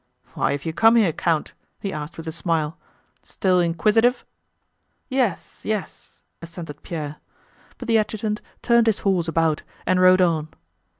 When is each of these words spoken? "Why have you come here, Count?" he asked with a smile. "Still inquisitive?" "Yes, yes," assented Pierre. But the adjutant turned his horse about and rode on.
"Why 0.33 0.53
have 0.53 0.65
you 0.65 0.73
come 0.73 0.95
here, 0.95 1.13
Count?" 1.13 1.53
he 1.79 1.93
asked 1.93 2.17
with 2.17 2.25
a 2.25 2.31
smile. 2.31 2.75
"Still 3.21 3.59
inquisitive?" 3.59 4.25
"Yes, 5.09 5.61
yes," 5.63 6.21
assented 6.41 6.81
Pierre. 6.81 7.17
But 7.77 7.87
the 7.87 7.99
adjutant 7.99 8.41
turned 8.63 8.87
his 8.87 9.01
horse 9.01 9.27
about 9.27 9.61
and 9.85 10.01
rode 10.01 10.19
on. 10.21 10.47